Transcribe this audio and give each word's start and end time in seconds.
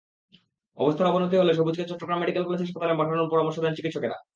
অবস্থার 0.77 1.09
অবনতি 1.11 1.35
হলে 1.37 1.51
সবুজকে 1.53 1.83
চট্টগ্রাম 1.89 2.19
মেডিকেল 2.21 2.43
কলেজ 2.45 2.61
হাসপাতালে 2.61 2.97
পাঠানোর 2.99 3.31
পরামর্শ 3.31 3.57
দেন 3.59 3.73
চিকিৎসকেরা। 3.75 4.17